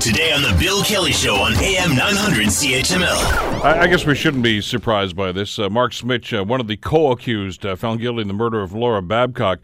[0.00, 3.62] Today on The Bill Kelly Show on AM 900 CHML.
[3.62, 5.58] I, I guess we shouldn't be surprised by this.
[5.58, 8.62] Uh, Mark Smich, uh, one of the co accused, uh, found guilty in the murder
[8.62, 9.60] of Laura Babcock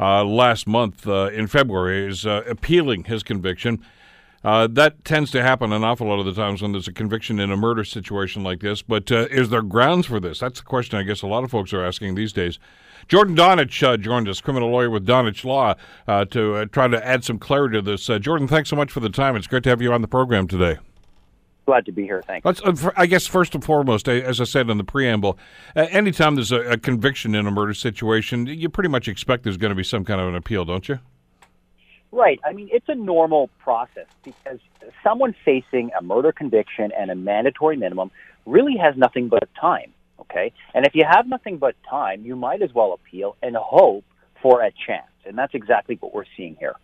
[0.00, 3.80] uh, last month uh, in February, is uh, appealing his conviction.
[4.42, 7.50] That tends to happen an awful lot of the times when there's a conviction in
[7.50, 8.82] a murder situation like this.
[8.82, 10.38] But is there grounds for this?
[10.38, 12.58] That's the question I guess a lot of folks are asking these days.
[13.08, 15.74] Jordan Donich uh, joined us, criminal lawyer with Donich Law,
[16.06, 18.08] uh, to uh, try to add some clarity to this.
[18.08, 19.34] Uh, Jordan, thanks so much for the time.
[19.34, 20.78] It's great to have you on the program today.
[21.66, 22.22] Glad to be here.
[22.26, 22.44] Thanks.
[22.44, 25.38] Let's, uh, I guess first and foremost, as I said in the preamble,
[25.74, 29.56] uh, anytime there's a, a conviction in a murder situation, you pretty much expect there's
[29.56, 31.00] going to be some kind of an appeal, don't you?
[32.12, 32.40] Right.
[32.44, 34.58] I mean, it's a normal process because
[35.04, 38.10] someone facing a murder conviction and a mandatory minimum
[38.46, 39.92] really has nothing but time.
[40.20, 40.52] Okay.
[40.74, 44.04] And if you have nothing but time, you might as well appeal and hope
[44.42, 45.06] for a chance.
[45.24, 46.74] And that's exactly what we're seeing here.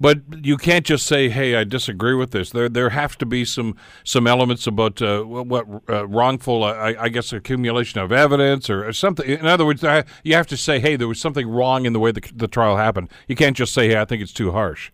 [0.00, 3.44] But you can't just say, "Hey, I disagree with this." There, there have to be
[3.44, 8.70] some some elements about uh, what uh, wrongful, uh, I, I, guess, accumulation of evidence
[8.70, 9.28] or something.
[9.28, 9.84] In other words,
[10.24, 12.78] you have to say, "Hey, there was something wrong in the way the, the trial
[12.78, 14.90] happened." You can't just say, "Hey, I think it's too harsh."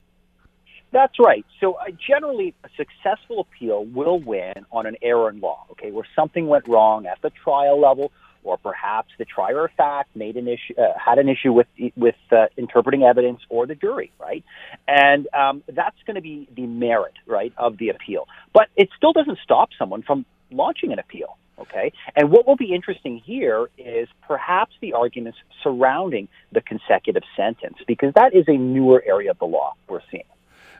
[0.90, 1.44] That's right.
[1.60, 5.66] So uh, generally, a successful appeal will win on an error in law.
[5.72, 8.10] Okay, where something went wrong at the trial level,
[8.46, 11.66] or perhaps the trier of fact made an issue, uh, had an issue with
[11.96, 14.44] with uh, interpreting evidence, or the jury, right?
[14.86, 18.28] And um, that's going to be the merit, right, of the appeal.
[18.52, 21.36] But it still doesn't stop someone from launching an appeal.
[21.58, 21.92] Okay.
[22.14, 28.12] And what will be interesting here is perhaps the arguments surrounding the consecutive sentence, because
[28.14, 30.24] that is a newer area of the law we're seeing.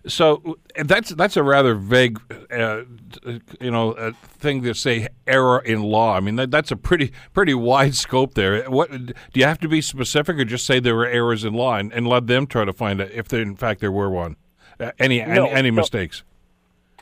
[0.09, 2.21] So that's that's a rather vague,
[2.53, 2.83] uh,
[3.61, 6.17] you know, uh, thing to say error in law.
[6.17, 8.63] I mean, that, that's a pretty pretty wide scope there.
[8.71, 11.77] What do you have to be specific, or just say there were errors in law
[11.77, 14.37] and, and let them try to find it if there, in fact there were one,
[14.79, 16.23] uh, any no, any, any so, mistakes?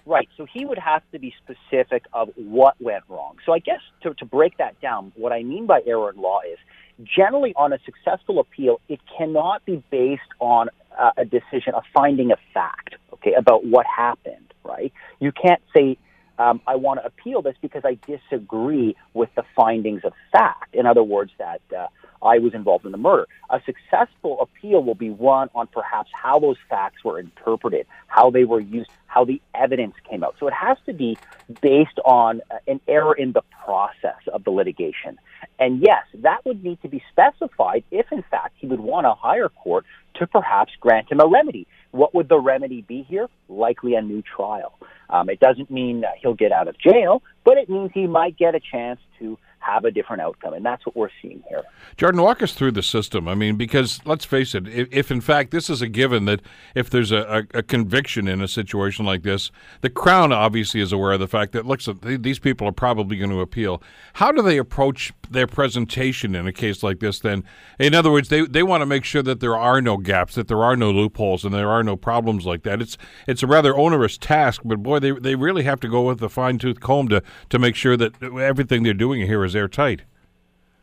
[0.06, 0.28] Right.
[0.36, 3.36] So he would have to be specific of what went wrong.
[3.44, 6.40] So I guess to, to break that down, what I mean by error in law
[6.40, 6.58] is
[7.02, 12.30] generally on a successful appeal, it cannot be based on uh, a decision, a finding
[12.30, 14.92] of fact, okay, about what happened, right?
[15.20, 15.98] You can't say,
[16.38, 20.74] um, I want to appeal this because I disagree with the findings of fact.
[20.74, 21.86] In other words, that uh,
[22.24, 23.26] I was involved in the murder.
[23.50, 28.44] A successful appeal will be one on perhaps how those facts were interpreted, how they
[28.44, 30.36] were used, how the evidence came out.
[30.40, 31.18] So it has to be
[31.60, 35.18] based on uh, an error in the process of the litigation.
[35.58, 39.14] And yes, that would need to be specified if, in fact, he would want a
[39.14, 39.84] higher court
[40.16, 41.66] to perhaps grant him a remedy.
[41.90, 43.28] What would the remedy be here?
[43.48, 44.78] Likely a new trial.
[45.10, 48.36] Um, it doesn't mean that he'll get out of jail, but it means he might
[48.36, 50.54] get a chance to have a different outcome.
[50.54, 51.62] And that's what we're seeing here.
[51.96, 53.28] Jordan, walk us through the system.
[53.28, 56.42] I mean, because let's face it, if, if in fact this is a given that
[56.74, 60.92] if there's a, a, a, conviction in a situation like this, the Crown obviously is
[60.92, 63.82] aware of the fact that, looks, these people are probably going to appeal.
[64.14, 67.44] How do they approach their presentation in a case like this then?
[67.78, 70.48] In other words, they, they want to make sure that there are no gaps, that
[70.48, 72.80] there are no loopholes, and there are no problems like that.
[72.82, 72.96] It's
[73.26, 76.28] it's a rather onerous task, but boy, they, they really have to go with a
[76.28, 80.02] fine tooth comb to, to make sure that everything they're doing here is airtight.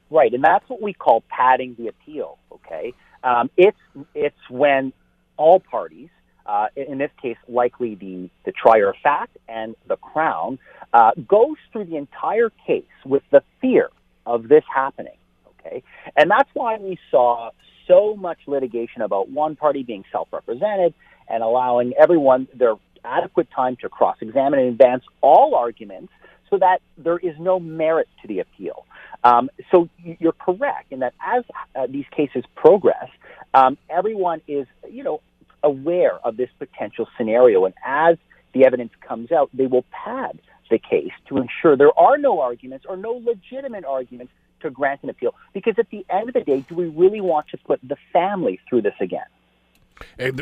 [0.09, 2.38] Right, and that's what we call padding the appeal.
[2.52, 2.94] Okay,
[3.24, 3.78] um, it's
[4.14, 4.92] it's when
[5.38, 6.09] all parties,
[6.46, 10.60] uh, in this case, likely the the trier of fact and the crown,
[10.94, 13.90] uh, goes through the entire case with the fear
[14.26, 15.16] of this happening.
[15.60, 15.81] Okay,
[16.18, 17.52] and that's why we saw
[17.88, 20.94] so much litigation about one party being self-represented
[21.30, 26.12] and allowing everyone their adequate time to cross-examine and advance all arguments
[26.51, 28.85] so that there is no merit to the appeal.
[29.23, 29.89] Um, so
[30.19, 31.44] you're correct in that as
[31.75, 33.09] uh, these cases progress,
[33.53, 35.22] um, everyone is, you know,
[35.63, 38.17] aware of this potential scenario, and as
[38.53, 40.39] the evidence comes out, they will pad
[40.69, 45.09] the case to ensure there are no arguments or no legitimate arguments to grant an
[45.09, 45.35] appeal.
[45.53, 48.59] Because at the end of the day, do we really want to put the family
[48.68, 49.25] through this again?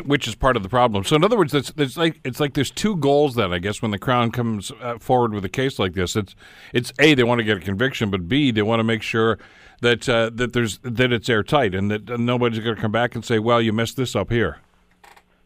[0.04, 1.04] Which is part of the problem.
[1.04, 3.34] So, in other words, it's, it's like it's like there's two goals.
[3.34, 6.34] Then I guess when the crown comes uh, forward with a case like this, it's
[6.72, 9.38] it's a they want to get a conviction, but b they want to make sure
[9.80, 13.24] that uh, that there's that it's airtight and that nobody's going to come back and
[13.24, 14.58] say, "Well, you messed this up here."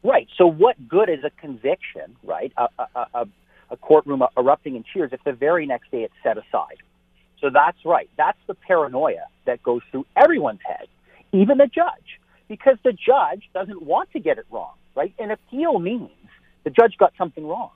[0.03, 0.29] Right.
[0.37, 2.17] So, what good is a conviction?
[2.23, 2.53] Right.
[2.57, 3.29] A, a, a,
[3.71, 6.77] a courtroom erupting in cheers if the very next day it's set aside.
[7.41, 8.09] So that's right.
[8.17, 10.89] That's the paranoia that goes through everyone's head,
[11.33, 12.19] even the judge
[12.49, 15.15] because the judge doesn't want to get it wrong, right?
[15.19, 16.11] An appeal means
[16.65, 17.71] the judge got something wrong.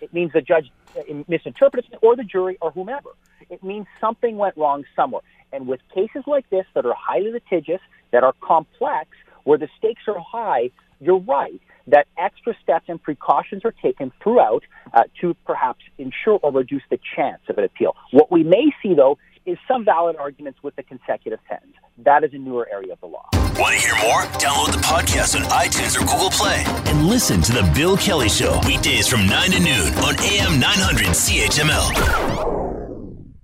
[0.00, 3.10] It means the judge uh, misinterpreted it or the jury or whomever.
[3.50, 5.22] It means something went wrong somewhere.
[5.52, 9.10] And with cases like this that are highly litigious, that are complex,
[9.44, 10.70] where the stakes are high,
[11.00, 14.62] you're right that extra steps and precautions are taken throughout
[14.92, 17.96] uh, to perhaps ensure or reduce the chance of an appeal.
[18.10, 21.74] What we may see, though, is some valid arguments with the consecutive sentence.
[22.04, 23.28] That is a newer area of the law.
[23.58, 24.22] Want to hear more?
[24.38, 28.60] Download the podcast on iTunes or Google Play and listen to The Bill Kelly Show
[28.66, 32.47] weekdays from 9 to noon on AM 900 CHML.